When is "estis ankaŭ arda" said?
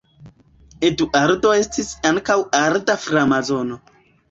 1.59-2.99